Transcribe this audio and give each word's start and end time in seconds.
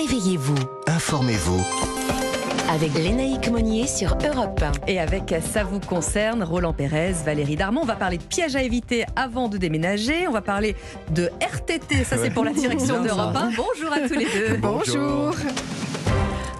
Réveillez-vous. 0.00 0.54
Informez-vous. 0.86 1.60
Avec 2.70 2.94
Lénaïque 2.94 3.50
Monnier 3.50 3.88
sur 3.88 4.16
Europe 4.24 4.62
1. 4.62 4.86
Et 4.86 5.00
avec 5.00 5.34
Ça 5.42 5.64
vous 5.64 5.80
concerne, 5.80 6.44
Roland 6.44 6.72
Pérez, 6.72 7.14
Valérie 7.24 7.56
Darmon, 7.56 7.80
on 7.82 7.84
va 7.84 7.96
parler 7.96 8.18
de 8.18 8.22
pièges 8.22 8.54
à 8.54 8.62
éviter 8.62 9.04
avant 9.16 9.48
de 9.48 9.58
déménager. 9.58 10.28
On 10.28 10.30
va 10.30 10.40
parler 10.40 10.76
de 11.10 11.28
RTT, 11.40 12.04
ça 12.04 12.16
c'est 12.16 12.30
pour 12.30 12.44
la 12.44 12.52
direction 12.52 13.02
d'Europe 13.02 13.34
1. 13.34 13.50
Bonjour 13.56 13.92
à 13.92 14.06
tous 14.06 14.14
les 14.14 14.26
deux. 14.26 14.56
Bonjour. 14.58 15.34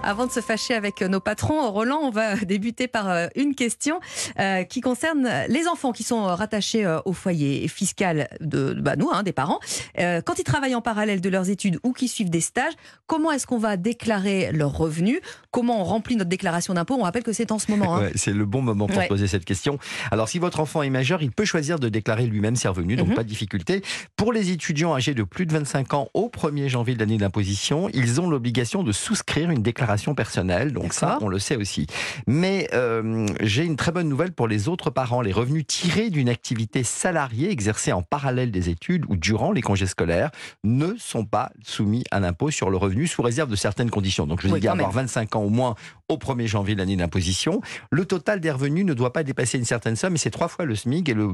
Avant 0.09 0.25
de 0.25 0.31
se 0.31 0.39
fâcher 0.39 0.73
avec 0.73 1.01
nos 1.01 1.19
patrons, 1.19 1.69
Roland, 1.69 1.99
on 2.01 2.09
va 2.09 2.35
débuter 2.43 2.87
par 2.87 3.07
euh, 3.11 3.27
une 3.35 3.53
question 3.53 3.99
euh, 4.39 4.63
qui 4.63 4.81
concerne 4.81 5.29
les 5.49 5.67
enfants 5.67 5.91
qui 5.91 6.01
sont 6.01 6.23
rattachés 6.23 6.83
euh, 6.83 6.97
au 7.05 7.13
foyer 7.13 7.67
fiscal 7.67 8.27
de 8.41 8.73
bah, 8.73 8.95
nous, 8.95 9.11
hein, 9.11 9.21
des 9.21 9.33
parents. 9.33 9.59
Euh, 9.99 10.21
quand 10.25 10.39
ils 10.39 10.43
travaillent 10.43 10.73
en 10.73 10.81
parallèle 10.81 11.21
de 11.21 11.29
leurs 11.29 11.51
études 11.51 11.77
ou 11.83 11.93
qui 11.93 12.07
suivent 12.07 12.31
des 12.31 12.41
stages, 12.41 12.73
comment 13.05 13.31
est-ce 13.31 13.45
qu'on 13.45 13.59
va 13.59 13.77
déclarer 13.77 14.51
leurs 14.51 14.75
revenus? 14.75 15.19
Comment 15.51 15.79
on 15.79 15.83
remplit 15.83 16.15
notre 16.15 16.29
déclaration 16.31 16.73
d'impôt 16.73 16.95
On 16.99 17.03
rappelle 17.03 17.21
que 17.21 17.31
c'est 17.33 17.51
en 17.51 17.59
ce 17.59 17.69
moment. 17.69 17.97
hein. 17.97 18.01
Ouais, 18.05 18.11
c'est 18.15 18.33
le 18.33 18.45
bon 18.47 18.63
moment 18.63 18.87
pour 18.87 18.97
Ouais. 18.97 19.03
se 19.03 19.09
poser 19.09 19.27
cette 19.27 19.45
question. 19.45 19.77
Alors, 20.09 20.27
si 20.27 20.39
votre 20.39 20.59
enfant 20.59 20.81
est 20.81 20.89
majeur, 20.89 21.21
il 21.21 21.29
peut 21.31 21.45
choisir 21.45 21.77
de 21.77 21.87
déclarer 21.87 22.25
lui-même 22.25 22.55
ses 22.55 22.67
revenus, 22.67 22.97
donc 22.97 23.09
Mhm. 23.09 23.13
pas 23.13 23.23
de 23.23 23.29
difficulté. 23.29 23.83
Pour 24.15 24.33
les 24.33 24.49
étudiants 24.49 24.95
âgés 24.95 25.13
de 25.13 25.21
plus 25.21 25.45
de 25.45 25.53
25 25.53 25.93
ans 25.93 26.07
au 26.15 26.29
1er 26.29 26.67
janvier 26.67 26.95
de 26.95 26.99
l'année 26.99 27.17
d'imposition, 27.19 27.89
ils 27.93 28.19
ont 28.19 28.27
l'obligation 28.27 28.81
de 28.81 28.91
souscrire 28.91 29.51
une 29.51 29.61
déclaration 29.61 29.98
personnelle. 30.15 30.73
Donc 30.73 30.93
ça, 30.93 31.17
on 31.21 31.27
le 31.27 31.39
sait 31.39 31.55
aussi. 31.55 31.87
Mais 32.27 32.67
euh, 32.73 33.27
j'ai 33.41 33.63
une 33.63 33.75
très 33.75 33.91
bonne 33.91 34.09
nouvelle 34.09 34.31
pour 34.31 34.47
les 34.47 34.67
autres 34.67 34.89
parents. 34.89 35.21
Les 35.21 35.31
revenus 35.31 35.65
tirés 35.67 36.09
d'une 36.09 36.29
activité 36.29 36.83
salariée 36.83 37.49
exercée 37.51 37.91
en 37.91 38.01
parallèle 38.01 38.51
des 38.51 38.69
études 38.69 39.05
ou 39.09 39.15
durant 39.15 39.51
les 39.51 39.61
congés 39.61 39.87
scolaires 39.87 40.31
ne 40.63 40.95
sont 40.97 41.25
pas 41.25 41.51
soumis 41.63 42.03
à 42.11 42.19
l'impôt 42.19 42.51
sur 42.51 42.69
le 42.69 42.77
revenu 42.77 43.07
sous 43.07 43.21
réserve 43.21 43.49
de 43.49 43.55
certaines 43.55 43.89
conditions. 43.89 44.25
Donc 44.27 44.41
je 44.41 44.47
Oui, 44.47 44.59
dis 44.59 44.67
avoir 44.67 44.89
même. 44.93 45.05
25 45.05 45.35
ans 45.35 45.41
au 45.43 45.49
moins 45.49 45.75
au 46.09 46.17
1er 46.17 46.47
janvier 46.47 46.73
de 46.73 46.79
l'année 46.79 46.95
d'imposition. 46.95 47.61
Le 47.91 48.03
total 48.03 48.39
des 48.39 48.49
revenus 48.51 48.83
ne 48.85 48.93
doit 48.95 49.13
pas 49.13 49.23
dépasser 49.23 49.57
une 49.59 49.65
certaine 49.65 49.95
somme 49.95 50.15
et 50.15 50.17
c'est 50.17 50.31
trois 50.31 50.47
fois 50.47 50.65
le 50.65 50.75
SMIC. 50.75 51.07
Et 51.09 51.13
le, 51.13 51.29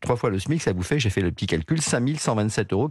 trois 0.00 0.14
fois 0.16 0.30
le 0.30 0.38
SMIC, 0.38 0.62
ça 0.62 0.72
vous 0.72 0.82
fait, 0.84 1.00
j'ai 1.00 1.10
fait 1.10 1.20
le 1.20 1.32
petit 1.32 1.46
calcul, 1.46 1.78
5127,84 1.80 2.64
euros. 2.72 2.88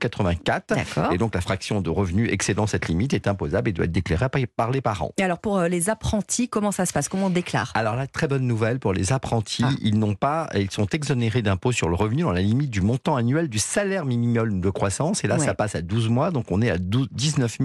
Et 1.13 1.17
donc 1.17 1.33
la 1.33 1.41
fraction 1.41 1.79
de 1.81 1.89
revenus 1.89 2.29
excédant 2.31 2.67
cette 2.67 2.87
limite 2.89 3.13
est 3.13 3.27
imposable 3.27 3.69
et 3.69 3.71
doit 3.73 3.85
être 3.85 3.91
déclarée 3.91 4.27
par- 4.55 4.71
les 4.71 4.81
parents. 4.81 5.11
Et 5.17 5.23
alors 5.23 5.39
pour 5.39 5.57
euh, 5.59 5.67
les 5.69 5.89
apprentis, 5.89 6.49
comment 6.49 6.71
ça 6.71 6.85
se 6.85 6.91
passe? 6.93 7.07
Comment 7.07 7.27
on 7.27 7.29
déclare? 7.29 7.71
Alors 7.75 7.95
la 7.95 8.07
très 8.07 8.27
bonne 8.27 8.45
nouvelle 8.45 8.79
pour 8.79 8.91
les 8.93 9.13
apprentis, 9.13 9.63
Ah. 9.65 9.71
ils 9.81 9.97
n'ont 9.97 10.15
pas, 10.15 10.49
ils 10.55 10.71
sont 10.71 10.87
exonérés 10.87 11.41
d'impôt 11.41 11.71
sur 11.71 11.87
le 11.89 11.95
revenu 11.95 12.23
dans 12.23 12.31
la 12.33 12.41
limite 12.41 12.69
du 12.69 12.81
montant 12.81 13.15
annuel 13.15 13.47
du 13.49 13.59
salaire 13.59 14.05
minimum 14.05 14.59
de 14.59 14.69
croissance. 14.69 15.23
Et 15.23 15.27
là, 15.27 15.37
Ouais. 15.37 15.45
ça 15.45 15.53
passe 15.53 15.75
à 15.75 15.81
12 15.81 16.09
mois, 16.09 16.31
donc 16.31 16.45
on 16.51 16.61
est 16.61 16.69
à 16.69 16.77
12 16.77 17.07
19 17.11 17.57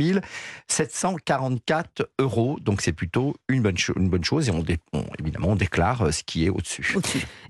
744 0.68 2.08
euros. 2.18 2.58
Donc 2.60 2.80
c'est 2.82 2.92
plutôt 2.92 3.34
une 3.50 3.62
bonne, 3.62 3.78
cho- 3.78 3.94
une 3.96 4.10
bonne 4.10 4.24
chose 4.24 4.48
et 4.50 4.52
on, 4.52 4.62
évidemment 5.18 5.48
on 5.48 5.56
déclare 5.56 6.02
euh, 6.02 6.10
ce 6.12 6.22
qui 6.22 6.44
est 6.44 6.50
au-dessus. 6.50 6.94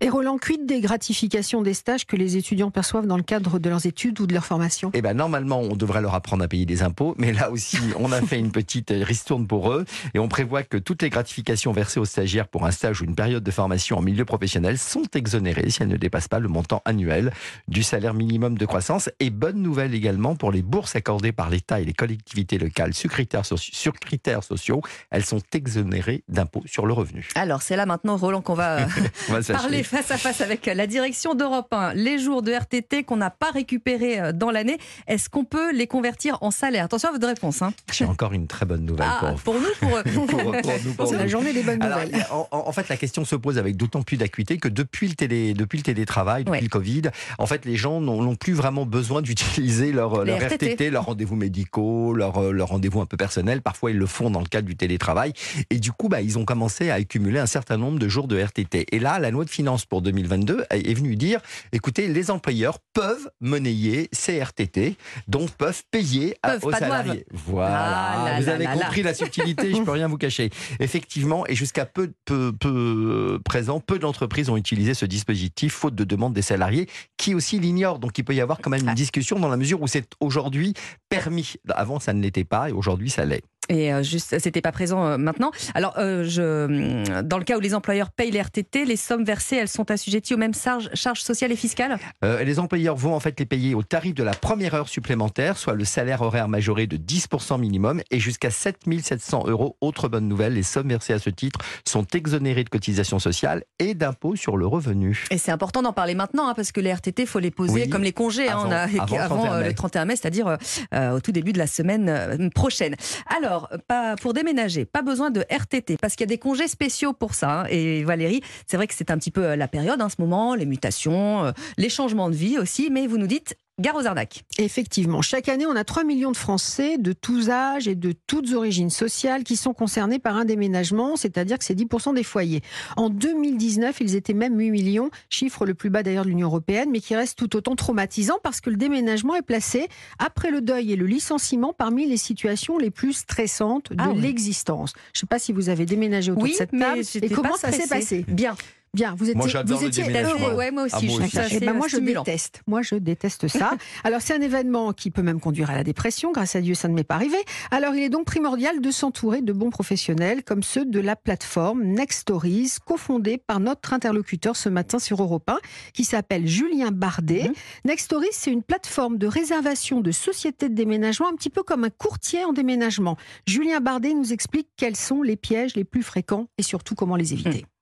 Et 0.01 0.09
Roland, 0.09 0.39
quid 0.39 0.65
des 0.65 0.81
gratifications 0.81 1.61
des 1.61 1.75
stages 1.75 2.07
que 2.07 2.15
les 2.15 2.37
étudiants 2.37 2.71
perçoivent 2.71 3.07
dans 3.09 3.17
le 3.17 3.25
cadre 3.25 3.59
de 3.59 3.69
leurs 3.69 3.85
études 3.85 4.21
ou 4.21 4.29
de 4.29 4.33
leur 4.33 4.45
formation? 4.47 4.93
Eh 4.95 5.03
ben 5.03 5.15
normalement, 5.15 5.59
on 5.61 5.75
devrait 5.75 6.01
leur 6.01 6.15
apprendre 6.15 6.45
à 6.45 6.49
payer 6.49 6.67
des 6.67 6.85
impôts, 6.85 7.17
mais 7.19 7.33
là 7.33 7.51
aussi, 7.51 7.79
on 7.99 8.13
a 8.13 8.23
fait 8.23 8.39
une 8.39 8.53
petite 8.53 8.93
euh, 8.93 9.03
ristourne 9.03 9.49
pour 9.49 9.73
eux 9.73 9.85
et 10.15 10.21
on 10.21 10.29
prévoit 10.29 10.63
que 10.63 10.77
toutes 10.77 11.03
les 11.03 11.11
gratifications 11.11 11.73
versées 11.73 11.99
aux 11.99 12.05
stagiaires 12.05 12.47
pour 12.47 12.65
un 12.65 12.71
stage 12.71 13.01
ou 13.03 13.05
une 13.05 13.17
période 13.17 13.43
de 13.43 13.51
formation 13.51 13.99
en 13.99 14.03
milieu 14.03 14.25
professionnel 14.25 14.79
sont 14.79 15.03
exonérées 15.17 15.69
si 15.71 15.83
elles 15.83 15.89
ne 15.89 15.97
dépassent 15.97 16.29
pas 16.29 16.39
le 16.39 16.49
montant 16.49 16.81
annuel 16.85 17.33
du 17.67 17.83
salaire 17.83 18.15
minimum 18.15 18.57
de 18.57 18.67
croissance. 18.67 19.11
Et 19.19 19.31
bonne 19.31 19.61
nouvelle 19.61 19.95
également 19.95 20.37
pour 20.37 20.53
les 20.53 20.63
bourses 20.63 20.95
accordées 20.95 21.33
par 21.33 21.51
l'État 21.51 21.81
et 21.81 21.85
les 21.85 21.93
collectivités 21.93 22.59
locales 22.59 22.95
sur 22.95 23.11
critères, 23.11 23.43
soci- 23.43 23.75
sur 23.75 23.95
critères 23.95 24.45
sociaux, 24.45 24.81
elles 25.11 25.25
sont 25.25 25.41
exonérées 25.53 25.88
d'impôts 26.29 26.63
sur 26.67 26.87
le 26.87 26.93
revenu. 26.93 27.29
Alors 27.35 27.63
c'est 27.63 27.77
là 27.77 27.87
maintenant, 27.87 28.17
Roland, 28.17 28.41
qu'on 28.43 28.55
va 28.55 28.79
euh, 28.83 28.87
va 29.29 29.43
parler 29.55 29.83
face 29.83 30.11
à 30.11 30.17
face 30.19 30.41
avec 30.41 30.67
la 30.67 30.87
direction 30.87 31.35
d'Europe 31.35 31.69
1. 31.73 31.95
Les 31.95 32.19
jours 32.19 32.43
de 32.43 32.53
RTT 32.53 33.05
qu'on 33.05 33.17
n'a 33.17 33.31
pas 33.31 33.51
récupérés 33.51 34.21
euh, 34.21 34.33
dans 34.33 34.51
l'année, 34.51 34.79
est-ce 35.07 35.29
qu'on 35.29 35.45
peut 35.45 35.73
les 35.73 35.87
convertir 35.87 36.39
en 36.43 36.51
salaire? 36.51 36.85
Attention 36.85 37.09
à 37.11 37.13
votre 37.13 37.27
réponse. 37.27 37.63
Hein. 37.63 37.73
J'ai 37.93 38.05
encore 38.05 38.33
une 38.33 38.47
très 38.47 38.67
bonne 38.67 38.85
nouvelle 38.85 39.07
Ah, 39.11 39.19
pour 39.21 39.31
vous. 39.31 39.43
pour 39.43 39.55
nous, 39.55 39.69
pour. 39.81 39.89
Pour- 40.39 40.63
pour 40.63 40.73
nous, 40.85 40.93
pour 40.95 41.13
la 41.13 41.27
journée 41.27 41.53
des 41.53 41.63
bonnes 41.63 41.83
Alors, 41.83 42.01
nouvelles. 42.01 42.27
en, 42.31 42.47
en- 42.51 42.69
en 42.69 42.73
fait, 42.73 42.89
la 42.89 42.97
question 42.97 43.25
se 43.25 43.37
pose 43.37 43.59
avec 43.59 43.77
d'autant 43.77 44.03
plus 44.03 44.17
d'acuité 44.17 44.59
que 44.59 44.69
depuis 44.69 45.09
le, 45.09 45.15
télé, 45.15 45.55
depuis 45.55 45.79
le 45.79 45.83
télétravail, 45.83 46.45
depuis 46.45 46.59
Ouais. 46.59 46.61
le 46.63 46.69
Covid, 46.69 47.03
en 47.39 47.47
fait, 47.47 47.65
les 47.65 47.77
gens 47.77 48.01
n'ont 48.01 48.35
plus 48.37 48.53
vraiment 48.53 48.87
besoin 48.87 49.23
d'utiliser 49.23 49.93
leur, 49.93 50.25
RTT. 50.25 50.45
RTT, 50.73 50.91
leurs 50.91 51.05
rendez-vous 51.07 51.37
médicaux, 51.37 52.13
leur, 52.15 52.39
euh, 52.39 52.53
leur 52.53 52.69
rendez-vous 52.69 53.01
un 53.01 53.07
peu 53.07 53.17
personnel. 53.17 53.63
Parfois, 53.63 53.91
ils 53.91 53.97
le 53.99 54.07
font 54.07 54.31
dans 54.31 54.41
le 54.41 54.47
cadre 54.47 54.67
du 54.67 54.77
télétravail. 54.77 55.33
Et 55.71 55.78
du 55.79 55.93
coup, 55.93 56.09
bah, 56.09 56.21
ils 56.21 56.39
ont 56.39 56.45
commencé 56.45 56.91
à 56.91 56.95
accumuler 56.95 57.39
un 57.39 57.47
certain 57.47 57.77
nombre 57.77 57.99
de 57.99 58.09
jours 58.09 58.29
de 58.29 58.39
RTT. 58.41 58.87
Et 58.93 58.99
là, 58.99 59.19
la 59.19 59.31
loi 59.31 59.45
de 59.45 59.51
finances 59.51 59.85
pour 59.87 60.03
2022 60.03 60.65
est 60.71 60.95
venue 60.95 61.17
dire, 61.17 61.41
écoutez, 61.73 62.09
les 62.09 62.31
employeurs 62.31 62.79
peuvent 62.93 63.31
monnayer 63.41 64.09
ces 64.13 64.39
RTT, 64.43 64.97
donc 65.29 65.51
peuvent 65.51 65.83
payer 65.91 66.37
à- 66.43 66.51
Peuvent, 66.53 66.65
aux 66.65 66.71
doivent. 66.71 66.81
salariés. 66.81 67.27
Voilà, 67.33 67.89
Ah 67.89 68.25
là 68.31 68.41
vous 68.41 68.47
là 68.47 68.53
avez 68.55 68.65
là 68.65 68.73
compris 68.75 69.03
la 69.03 69.15
subtilité, 69.15 69.73
je 69.75 69.83
peux 69.83 69.91
rien 69.91 70.09
vous 70.09 70.19
cacher. 70.19 70.51
Effectivement, 70.81 71.47
et 71.47 71.55
jusqu'à 71.55 71.87
peu, 71.87 72.13
peu, 72.25 72.53
peu 72.53 73.41
présent, 73.45 73.81
peu 73.81 73.99
d'entreprises 73.99 74.49
ont 74.51 74.57
utilisé 74.57 74.95
ce 74.95 75.07
dispositif 75.07 75.73
faute 75.75 75.95
de 75.95 76.05
demande 76.05 76.33
des 76.35 76.43
salariés 76.43 76.89
qui 77.17 77.35
aussi 77.35 77.59
l'ignorent. 77.59 77.99
Donc 77.99 78.19
il 78.19 78.25
peut 78.25 78.35
y 78.35 78.41
avoir 78.41 78.59
quand 78.61 78.71
même 78.71 78.87
une 78.89 78.95
discussion 78.95 79.39
dans 79.39 79.49
la 79.49 79.57
mesure 79.57 79.81
où 79.83 79.87
c'est 79.87 80.07
aujourd'hui 80.21 80.75
permis. 81.09 81.55
Avant, 81.71 82.01
ça 82.01 82.13
ne 82.13 82.23
l'était 82.23 82.45
pas 82.45 82.69
et 82.69 82.73
aujourd'hui, 82.73 83.11
ça 83.11 83.25
l'est. 83.25 83.43
Et 83.69 83.93
euh, 83.93 84.03
juste, 84.03 84.39
c'était 84.39 84.61
pas 84.61 84.73
présent 84.73 85.05
euh, 85.07 85.17
maintenant. 85.19 85.51
Alors, 85.75 85.95
euh, 85.99 86.25
je, 86.25 87.21
dans 87.23 87.39
le 87.39 87.45
cas 87.45 87.57
où 87.57 87.61
les 87.61 87.75
employeurs 87.75 88.11
payent 88.11 88.31
les 88.31 88.41
RTT, 88.41 88.85
les 88.85 88.97
sommes 88.97 89.25
versées, 89.25 89.57
elles 89.57 89.69
sont 89.69 89.91
assujetties 89.91 90.35
aux 90.35 90.39
mêmes 90.39 90.55
charges, 90.55 90.89
charges 90.95 91.21
sociales 91.21 91.53
et 91.53 91.57
fiscales? 91.57 91.99
Euh, 92.25 92.43
les 92.45 92.59
employeurs 92.59 92.97
vont 92.97 93.15
en 93.15 93.21
fait 93.21 93.39
les 93.39 93.47
payer 93.47 93.75
au 93.75 93.83
tarif 93.83 94.15
de 94.15 94.23
la 94.23 94.33
première 94.33 94.75
heure 94.75 94.89
supplémentaire, 94.89 95.57
soit 95.59 95.75
le 95.75 95.85
salaire 95.85 96.23
horaire 96.23 96.49
majoré 96.49 96.87
de 96.87 96.97
10% 96.97 97.59
minimum 97.61 98.01
et 98.11 98.19
jusqu'à 98.21 98.51
7700 98.51 99.45
euros. 99.49 99.77
Autre 99.81 100.09
bonne 100.09 100.29
nouvelle, 100.29 100.55
les 100.55 100.63
sommes 100.63 100.89
versées 100.89 101.13
à 101.13 101.19
ce 101.19 101.31
titre 101.31 101.61
sont 101.87 102.07
exonérées 102.15 102.65
de 102.65 102.69
cotisations 102.71 103.19
sociales 103.19 103.65
et 103.79 103.95
d'impôts 103.95 104.37
sur 104.37 104.57
le 104.57 104.67
revenu. 104.67 105.25
Et 105.31 105.39
c'est 105.39 105.53
important 105.53 105.83
d'en 105.83 105.93
parler 105.93 106.15
maintenant, 106.15 106.49
hein, 106.49 106.55
parce 106.55 106.73
que 106.73 106.81
les 106.81 106.91
RTT, 106.93 107.27
faut 107.27 107.39
les 107.39 107.51
poser 107.51 107.83
Oui, 107.83 107.89
comme 107.89 108.03
les 108.03 108.13
congés, 108.13 108.49
hein, 108.49 108.63
on 108.67 108.71
a- 108.71 108.87
avant- 109.03 109.19
avant 109.19 109.43
le 109.45 109.51
31 109.51 109.53
euh, 109.55 109.61
mai. 109.63 109.69
le 109.69 109.75
31 109.75 110.05
mai, 110.07 110.17
c'est-à-dire 110.17 110.57
euh, 110.95 111.11
au 111.13 111.21
tout 111.21 111.33
début 111.33 111.53
de 111.53 111.59
la 111.59 111.67
semaine 111.67 112.51
prochaine. 112.55 112.95
Alors, 113.37 113.58
pas, 113.87 114.17
pour 114.17 114.35
déménager, 114.35 114.85
pas 114.85 115.03
besoin 115.03 115.31
de 115.31 115.45
RTT, 115.51 115.97
parce 116.01 116.15
qu'il 116.15 116.25
y 116.25 116.29
a 116.29 116.35
des 116.35 116.39
congés 116.39 116.69
spéciaux 116.69 117.13
pour 117.13 117.35
ça. 117.35 117.63
hein. 117.63 117.67
Et 117.71 118.05
Valérie, 118.05 118.43
c'est 118.67 118.77
vrai 118.77 118.87
que 118.87 118.95
c'est 118.95 119.11
un 119.11 119.19
petit 119.19 119.31
peu 119.31 119.45
euh, 119.45 119.57
la 119.57 119.69
période 119.69 120.01
en 120.01 120.09
ce 120.09 120.17
moment, 120.19 120.55
les 120.55 120.67
mutations, 120.67 121.45
euh, 121.45 121.53
les 121.77 121.89
changements 121.89 122.31
de 122.31 122.35
vie 122.35 122.59
aussi, 122.59 122.91
mais 122.91 123.07
vous 123.07 123.19
nous 123.19 123.27
dites 123.27 123.57
gare 123.79 123.97
aux 123.97 124.07
arnaques. 124.07 124.45
Effectivement, 124.59 125.23
chaque 125.23 125.49
année, 125.49 125.67
on 125.67 125.77
a 125.77 125.85
3 125.85 126.05
millions 126.05 126.33
de 126.33 126.37
Français 126.37 126.99
de 126.99 127.13
tous 127.13 127.51
âges 127.51 127.89
et 127.89 127.95
de 127.95 128.13
toutes 128.27 128.53
origines 128.53 128.91
sociales 128.91 129.45
qui 129.45 129.57
sont 129.57 129.73
concernés 129.75 130.19
par 130.19 130.37
un 130.37 130.45
déménagement, 130.45 131.17
c'est-à-dire 131.17 131.59
que 131.59 131.65
c'est 131.65 131.75
10% 131.79 132.15
des 132.15 132.23
foyers. 132.23 132.63
En 132.97 133.09
2019, 133.11 134.01
ils 134.01 134.15
étaient 134.17 134.33
même 134.35 134.59
8 134.59 134.71
millions, 134.71 135.11
chiffre 135.31 135.65
le 135.67 135.75
plus 135.75 135.91
bas 135.91 136.03
d'ailleurs 136.03 136.25
de 136.25 136.31
l'Union 136.31 136.49
européenne, 136.49 136.89
mais 136.91 137.01
qui 137.01 137.15
reste 137.15 137.39
tout 137.39 137.55
autant 137.57 137.77
traumatisant 137.77 138.39
parce 138.43 138.61
que 138.61 138.71
le 138.71 138.77
déménagement 138.77 139.35
est 139.37 139.43
placé, 139.43 139.89
après 140.19 140.51
le 140.51 140.61
deuil 140.61 140.93
et 140.93 140.97
le 140.97 141.07
licenciement, 141.07 141.73
parmi 141.73 142.07
les 142.07 142.17
situations 142.17 142.79
les 142.79 142.91
plus 142.91 143.13
stressantes 143.13 143.91
de 143.93 143.97
Ah 143.99 144.11
oui. 144.13 144.21
l'existence. 144.21 144.93
Je 145.13 145.19
ne 145.19 145.21
sais 145.21 145.27
pas 145.27 145.39
si 145.39 145.53
vous 145.53 145.69
avez 145.69 145.87
déménagé 145.87 146.31
autour 146.33 146.43
Oui, 146.45 146.51
de 146.53 146.57
cette 146.57 146.73
mais 146.73 146.81
table. 146.81 147.03
Et 147.23 147.29
comment 147.29 147.57
ça 147.57 147.71
s'est 147.73 147.87
passé 147.89 148.25
Bien. 148.29 148.57
Bien, 148.95 149.15
vous 149.17 149.29
étiez, 149.31 149.49
j'adore 149.49 149.77
vous 149.79 149.83
le 149.85 149.89
étiez 149.89 150.05
déménagement. 150.05 150.49
heureux. 150.49 150.55
Ouais, 150.57 150.71
moi 150.71 150.85
aussi, 150.85 150.95
Ah, 150.97 151.01
je 151.03 151.07
moi 151.09 151.19
aussi. 151.21 151.31
ça 151.31 151.43
Eh 151.51 151.61
ben, 151.61 151.75
moi, 151.75 151.87
euh, 151.87 151.89
je 151.89 151.97
déteste. 151.99 152.63
Moi, 152.67 152.83
je 152.83 152.95
déteste 152.95 153.47
ça. 153.49 153.73
Alors, 154.05 154.23
c'est 154.23 154.35
un 154.35 154.41
événement 154.41 154.93
qui 154.93 155.11
peut 155.11 155.23
même 155.23 155.41
conduire 155.41 155.71
à 155.71 155.75
la 155.75 155.85
dépression. 155.85 156.33
Grâce 156.33 156.57
à 156.57 156.61
Dieu, 156.61 156.75
ça 156.75 156.89
ne 156.89 156.95
m'est 156.95 157.05
pas 157.05 157.15
arrivé. 157.17 157.37
Alors, 157.71 157.95
il 157.95 158.03
est 158.03 158.09
donc 158.09 158.25
primordial 158.27 158.81
de 158.81 158.91
s'entourer 158.91 159.43
de 159.43 159.53
bons 159.53 159.71
professionnels 159.71 160.43
comme 160.43 160.63
ceux 160.63 160.85
de 160.85 161.01
la 161.01 161.17
plateforme 161.17 161.83
Next 161.85 162.21
Stories, 162.21 162.73
cofondée 162.85 163.39
par 163.39 163.61
notre 163.61 163.93
interlocuteur 163.93 164.57
ce 164.57 164.69
matin 164.69 164.99
sur 164.99 165.23
Europe 165.23 165.49
1, 165.51 165.59
qui 165.93 166.05
s'appelle 166.05 166.47
Julien 166.47 166.91
Bardet. 166.91 167.51
Next 167.85 168.07
Stories, 168.07 168.29
c'est 168.33 168.51
une 168.53 168.63
plateforme 168.63 169.19
de 169.19 169.27
réservation 169.27 170.01
de 170.01 170.11
sociétés 170.11 170.69
de 170.69 170.75
déménagement, 170.75 171.29
un 171.29 171.35
petit 171.37 171.51
peu 171.51 171.63
comme 171.63 171.85
un 171.85 171.91
courtier 171.91 172.45
en 172.45 172.53
déménagement. 172.53 173.17
Julien 173.47 173.81
Bardet 173.81 174.15
nous 174.15 174.33
explique 174.33 174.69
quels 174.77 174.97
sont 174.97 175.23
les 175.23 175.37
pièges 175.37 175.77
les 175.77 175.85
plus 175.85 176.03
fréquents 176.03 176.47
et 176.59 176.63
surtout 176.63 176.95
comment 176.95 177.17
les 177.17 177.33
éviter. 177.35 177.67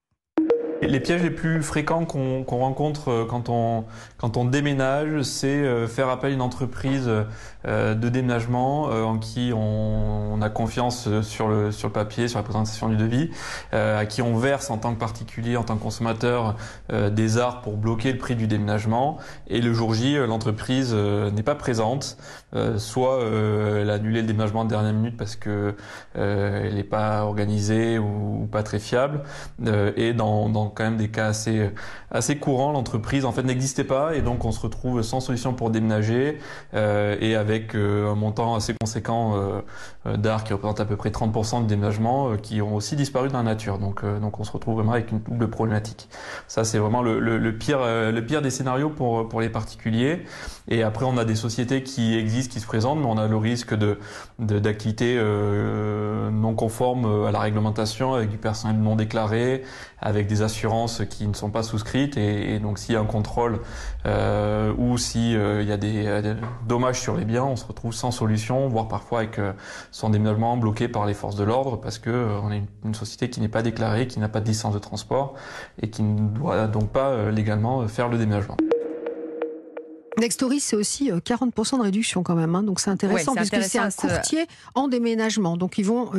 Les 0.83 1.01
pièges 1.01 1.23
les 1.23 1.31
plus 1.31 1.63
fréquents 1.63 2.05
qu'on 2.05 2.45
rencontre 2.45 3.09
euh, 3.09 3.25
quand 3.25 3.49
on, 3.49 3.85
quand 4.19 4.37
on 4.37 4.45
déménage, 4.45 5.23
c'est 5.23 5.49
euh, 5.49 5.87
faire 5.87 6.11
appel 6.11 6.33
à 6.33 6.35
une 6.35 6.43
entreprise 6.43 7.11
euh, 7.67 7.95
de 7.95 8.09
déménagement 8.11 8.85
en 8.85 9.19
qui 9.19 9.53
on, 9.55 10.41
a 10.43 10.51
confiance 10.51 11.23
sur 11.23 11.49
le, 11.49 11.73
sur 11.73 11.89
le 11.89 11.93
papier, 11.93 12.29
sur 12.29 12.39
la 12.39 12.43
présentation 12.43 12.89
du 12.89 12.97
devis, 12.97 13.31
à 13.73 14.05
qui 14.05 14.21
on 14.21 14.37
verse 14.37 14.71
en 14.71 14.77
tant 14.77 14.93
que 14.93 14.99
particulier, 14.99 15.57
en 15.57 15.65
tant 15.65 15.77
que 15.77 15.83
consommateur, 15.83 16.57
des 16.93 17.39
arts 17.39 17.63
pour 17.63 17.79
bloquer 17.79 18.13
le 18.13 18.19
prix 18.19 18.37
du 18.37 18.47
déménagement. 18.47 19.17
Et 19.49 19.61
le 19.61 19.73
jour 19.73 19.95
J, 19.95 20.17
l'entreprise 20.17 20.95
n'est 20.95 21.43
pas 21.43 21.55
présente, 21.55 22.19
soit 22.77 23.21
elle 23.23 23.89
a 23.89 23.95
annulé 23.95 24.21
le 24.21 24.27
déménagement 24.27 24.65
de 24.65 24.71
dernière 24.71 24.93
minute 24.93 25.17
parce 25.17 25.37
que 25.37 25.75
elle 26.15 26.75
n'est 26.75 26.85
pas 26.85 27.25
organisée 27.25 27.99
ou, 27.99 28.47
pas 28.53 28.63
très 28.63 28.79
fiable. 28.79 29.23
et 29.97 30.13
dans, 30.13 30.51
dans 30.51 30.66
quand 30.75 30.85
même 30.85 30.97
des 30.97 31.09
cas 31.09 31.27
assez, 31.27 31.71
assez 32.11 32.37
courants. 32.37 32.73
L'entreprise 32.73 33.25
en 33.25 33.33
fait 33.33 33.43
n'existait 33.43 33.85
pas 33.85 34.15
et 34.15 34.23
donc 34.23 34.45
on 34.45 34.53
se 34.53 34.61
retrouve 34.61 35.03
sans 35.03 35.21
solution 35.21 35.53
pour 35.55 35.71
déménager 35.71 36.39
euh, 36.75 37.17
et 37.21 37.35
avec 37.35 37.75
euh, 37.75 38.11
un 38.11 38.15
montant 38.15 38.55
assez 38.55 38.75
conséquent 38.75 39.35
euh, 40.07 40.17
d'art 40.17 40.45
qui 40.45 40.53
représente 40.53 40.81
à 40.81 40.85
peu 40.85 40.97
près 40.97 41.11
30% 41.11 41.63
de 41.63 41.67
déménagement 41.67 42.37
qui 42.37 42.63
ont 42.63 42.75
aussi 42.75 42.97
disparu 42.97 43.29
dans 43.29 43.39
la 43.39 43.45
nature. 43.45 43.79
Donc, 43.79 44.05
donc 44.21 44.41
on 44.41 44.45
se 44.45 44.53
retrouve 44.53 44.77
vraiment 44.77 44.93
avec 44.93 45.11
une 45.11 45.21
double 45.21 45.49
problématique. 45.49 46.09
Ça 46.49 46.65
c'est 46.65 46.79
vraiment 46.79 47.03
le, 47.03 47.19
le, 47.19 47.59
pire, 47.59 47.81
le 47.81 48.21
pire 48.21 48.43
des 48.43 48.51
scénarios 48.51 48.91
pour, 48.91 49.29
pour 49.29 49.41
les 49.41 49.49
particuliers. 49.49 50.25
Et 50.69 50.83
après 50.83 51.05
on 51.05 51.17
a 51.17 51.25
des 51.25 51.35
sociétés 51.35 51.83
qui 51.83 52.17
existent, 52.17 52.53
qui 52.53 52.61
se 52.61 52.67
présentent, 52.67 53.01
mais 53.01 53.07
on 53.07 53.19
a 53.19 53.27
le 53.27 53.37
risque 53.37 53.75
de 53.75 53.99
d'activités 54.39 55.21
non 56.33 56.55
conformes 56.55 57.27
à 57.27 57.31
la 57.31 57.41
réglementation, 57.41 58.15
avec 58.15 58.31
du 58.31 58.39
personnel 58.39 58.77
non 58.77 58.97
déclaré, 58.97 59.63
avec 60.01 60.27
des 60.27 60.43
assurances 60.43 60.56
qui 61.09 61.27
ne 61.27 61.35
sont 61.35 61.51
pas 61.51 61.63
souscrites 61.63 62.17
et, 62.17 62.59
donc 62.59 62.79
s'il 62.79 62.95
y 62.95 62.97
a 62.97 63.01
un 63.01 63.05
contrôle 63.05 63.61
euh, 64.07 64.73
ou 64.79 64.99
s'il 64.99 65.37
euh, 65.37 65.63
y 65.63 65.73
a 65.73 65.77
des, 65.77 66.35
dommages 66.67 67.01
sur 67.01 67.17
les 67.17 67.25
biens, 67.25 67.45
on 67.45 67.57
se 67.57 67.67
retrouve 67.67 67.93
sans 67.93 68.11
solution, 68.11 68.69
voire 68.69 68.89
parfois 68.89 69.21
avec 69.21 69.39
euh, 69.39 69.53
son 69.91 70.11
déménagement 70.11 70.57
bloqué 70.57 70.89
par 70.89 71.07
les 71.07 71.15
forces 71.15 71.37
de 71.37 71.45
l'ordre 71.45 71.77
parce 71.77 71.99
que 71.99 72.11
euh, 72.11 72.41
on 72.43 72.53
est 72.53 72.63
une, 72.85 72.95
société 72.95 73.29
qui 73.29 73.41
n'est 73.41 73.49
pas 73.49 73.63
déclarée, 73.63 74.07
qui 74.07 74.21
n'a 74.21 74.29
pas 74.29 74.41
de 74.41 74.47
licence 74.47 74.73
de 74.73 74.79
transport 74.79 75.35
et 75.83 75.91
qui 75.91 76.03
ne 76.03 76.29
doit 76.29 76.67
donc 76.67 76.91
pas 76.91 77.31
légalement 77.31 77.87
faire 77.89 78.09
le 78.09 78.17
déménagement. 78.17 78.57
Nextory, 80.19 80.61
c'est 80.61 80.77
aussi 80.77 81.11
40% 81.11 81.79
de 81.79 81.83
réduction 81.83 82.23
quand 82.23 82.35
même, 82.35 82.55
hein, 82.55 82.63
donc 82.63 82.81
c'est 82.81 82.91
intéressant 82.91 83.35
puisque 83.35 83.63
c'est 83.63 83.79
un 83.79 83.91
courtier 83.91 84.47
en 84.75 84.89
déménagement, 84.89 85.57
donc 85.57 85.79
ils 85.79 85.85
vont 85.85 86.11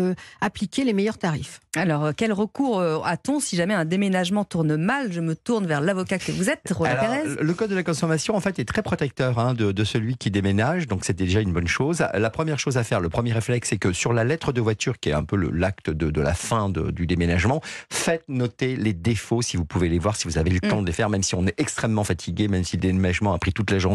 appliquer 0.42 0.84
les 0.84 0.94
meilleurs 0.94 1.18
tarifs. 1.18 1.60
Alors, 1.78 2.06
euh, 2.06 2.12
quel 2.16 2.34
recours 2.34 2.80
euh, 2.80 3.00
a-t-on 3.04 3.40
si 3.40 3.56
jamais 3.56 3.74
un 3.74 3.86
déménagement 3.86 4.44
tourne 4.44 4.76
mal? 4.78 5.12
Je 5.14 5.22
me 5.22 5.36
tourne 5.36 5.68
vers 5.68 5.80
l'avocat 5.80 6.18
que 6.18 6.32
vous 6.32 6.50
êtes, 6.50 6.72
Roland 6.72 6.96
Pérez. 7.00 7.24
Le 7.40 7.54
code 7.54 7.70
de 7.70 7.76
la 7.76 7.84
consommation, 7.84 8.36
en 8.36 8.40
fait, 8.40 8.58
est 8.58 8.66
très 8.66 8.82
protecteur 8.82 9.38
hein, 9.38 9.54
de, 9.54 9.84
celui 9.84 10.18
qui 10.18 10.32
déménage, 10.32 10.88
donc 10.88 11.06
c'est 11.06 11.16
déjà 11.16 11.40
une 11.40 11.54
bonne 11.54 11.68
chose. 11.68 12.04
La 12.14 12.30
première 12.30 12.60
chose 12.60 12.78
à 12.78 12.84
faire, 12.84 13.00
le 13.00 13.10
premier 13.10 13.32
réflexe, 13.32 13.70
c'est 13.70 13.78
que 13.78 13.94
sur 13.94 14.12
la 14.12 14.24
lettre 14.24 14.52
de 14.52 14.60
voiture, 14.60 15.00
qui 15.00 15.10
est 15.10 15.14
un 15.14 15.24
peu 15.24 15.38
l'acte 15.52 15.90
de, 15.90 16.22
la 16.22 16.34
fin 16.34 16.70
du 16.70 17.06
déménagement, 17.06 17.62
faites 17.92 18.24
noter 18.28 18.76
les 18.76 18.94
défauts 18.94 19.42
si 19.42 19.56
vous 19.56 19.66
pouvez 19.66 19.88
les 19.88 20.00
voir, 20.00 20.16
si 20.16 20.28
vous 20.28 20.38
avez 20.38 20.50
le 20.50 20.60
mm. 20.64 20.70
temps 20.70 20.82
de 20.82 20.88
les 20.88 20.94
faire, 20.94 21.10
même 21.10 21.24
si 21.24 21.36
on 21.36 21.46
est 21.46 21.60
extrêmement 21.60 22.04
fatigué, 22.04 22.48
même 22.48 22.64
si 22.64 22.78
le 22.78 22.82
déménagement 22.82 23.34
a 23.34 23.38
pris 23.38 23.54
toute 23.54 23.70
la 23.70 23.80
journée 23.80 23.87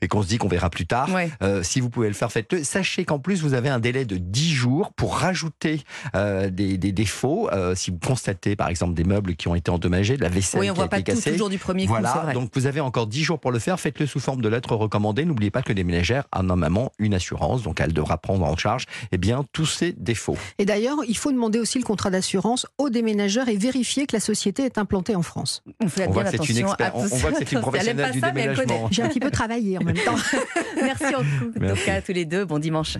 et 0.00 0.08
qu'on 0.08 0.22
se 0.22 0.28
dit 0.28 0.38
qu'on 0.38 0.48
verra 0.48 0.70
plus 0.70 0.86
tard. 0.86 1.08
Euh, 1.42 1.62
si 1.62 1.80
vous 1.80 1.90
pouvez 1.90 2.08
le 2.08 2.14
faire, 2.14 2.32
faites-le. 2.32 2.64
Sachez 2.64 3.04
qu'en 3.04 3.18
plus, 3.18 3.42
vous 3.42 3.54
avez 3.54 3.68
un 3.68 3.78
délai 3.78 4.04
de 4.04 4.16
10 4.16 4.52
jours 4.52 4.92
pour 4.92 5.16
rajouter 5.16 5.82
des 6.14 6.92
défauts 6.92 7.48
euh, 7.52 7.74
si 7.74 7.90
vous 7.90 7.98
constatez 7.98 8.56
par 8.56 8.68
exemple 8.68 8.94
des 8.94 9.04
meubles 9.04 9.36
qui 9.36 9.48
ont 9.48 9.54
été 9.54 9.70
endommagés, 9.70 10.16
de 10.16 10.22
la 10.22 10.28
vaisselle 10.28 10.60
oui, 10.60 10.70
on 10.70 10.74
qui 10.74 10.80
voit 10.80 10.88
pas 10.88 10.98
été 10.98 11.14
tout, 11.14 11.20
toujours 11.20 11.48
du 11.48 11.58
premier 11.58 11.86
coup. 11.86 11.92
Voilà, 11.92 12.32
donc 12.32 12.50
vous 12.54 12.66
avez 12.66 12.80
encore 12.80 13.06
10 13.06 13.22
jours 13.22 13.38
pour 13.38 13.52
le 13.52 13.58
faire. 13.58 13.78
Faites-le 13.78 14.06
sous 14.06 14.20
forme 14.20 14.40
de 14.40 14.48
lettre 14.48 14.74
recommandée. 14.74 15.24
N'oubliez 15.24 15.50
pas 15.50 15.62
que 15.62 15.72
les 15.72 15.84
ménagères 15.84 16.24
a 16.32 16.42
normalement 16.42 16.92
une 16.98 17.14
assurance, 17.14 17.62
donc 17.62 17.80
elle 17.80 17.92
devra 17.92 18.18
prendre 18.18 18.44
en 18.44 18.56
charge 18.56 18.86
eh 19.12 19.18
bien, 19.18 19.44
tous 19.52 19.66
ces 19.66 19.92
défauts. 19.92 20.36
Et 20.58 20.64
d'ailleurs, 20.64 20.98
il 21.06 21.16
faut 21.16 21.32
demander 21.32 21.58
aussi 21.58 21.78
le 21.78 21.84
contrat 21.84 22.10
d'assurance 22.10 22.66
aux 22.78 22.90
déménageurs 22.90 23.48
et 23.48 23.56
vérifier 23.56 24.06
que 24.06 24.16
la 24.16 24.20
société 24.20 24.64
est 24.64 24.78
implantée 24.78 25.14
en 25.14 25.22
France. 25.22 25.62
On 25.82 25.88
fait 25.88 26.08
bien 26.08 26.24
attention 26.24 26.72
à 26.72 26.92
On, 26.94 27.06
voit 27.06 27.32
que 27.32 27.38
c'est 27.38 27.52
une 27.52 27.60
professionnelle 27.60 28.12
du 28.12 28.20
déménagement. 28.20 28.88
J'ai 28.90 29.02
un 29.02 29.08
petit 29.08 29.20
peu 29.20 29.30
travaillé 29.36 29.78
en 29.78 29.82
même 29.82 29.96
temps. 29.96 30.16
Merci 30.80 31.14
en 31.14 31.20
tout 31.20 31.84
cas 31.84 31.94
à 31.96 32.02
tous 32.02 32.12
les 32.12 32.24
deux. 32.24 32.44
Bon 32.44 32.58
dimanche. 32.58 32.96